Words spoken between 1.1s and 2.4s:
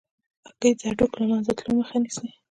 له منځه تلو مخه نیسي.